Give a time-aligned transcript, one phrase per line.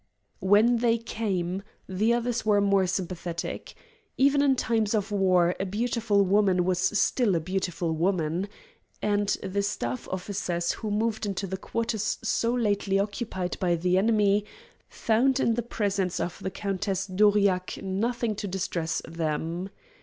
[0.39, 3.75] When they came, the others were more sympathetic.
[4.17, 8.49] Even in times of war a beautiful woman is still a beautiful woman.
[9.03, 14.43] And the staff officers who moved into the quarters so lately occupied by the enemy
[14.89, 19.69] found in the presence of the Countess d'Aurillac nothing to distress them.